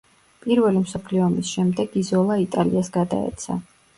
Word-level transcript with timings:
პირველი 0.45 0.79
მსოფლიო 0.85 1.21
ომის 1.25 1.51
შემდეგ 1.57 1.93
იზოლა 2.03 2.39
იტალიას 2.47 2.89
გადაეცა. 2.97 3.59